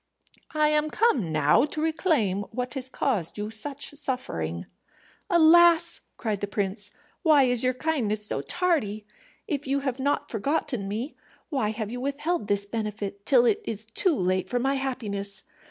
I 0.55 0.69
am 0.69 0.89
come 0.89 1.31
now 1.31 1.63
to 1.65 1.79
reclaim 1.79 2.41
what 2.49 2.73
has 2.73 2.89
caused 2.89 3.37
you 3.37 3.51
such 3.51 3.91
suffering." 3.93 4.65
"Alas!" 5.29 6.01
cried 6.17 6.41
the 6.41 6.47
prince, 6.47 6.89
"why 7.21 7.43
is 7.43 7.63
your 7.63 7.75
kindness 7.75 8.25
so 8.25 8.41
tardy? 8.41 9.05
If 9.47 9.67
you 9.67 9.81
have 9.81 9.99
not 9.99 10.31
forgotten 10.31 10.87
me, 10.87 11.15
why 11.49 11.69
have 11.69 11.91
you 11.91 12.01
withheld 12.01 12.47
this 12.47 12.65
benefit 12.65 13.27
till 13.27 13.45
it 13.45 13.61
is 13.63 13.85
too 13.85 14.15
late 14.15 14.49
for 14.49 14.57
my 14.57 14.73
happiness? 14.73 15.43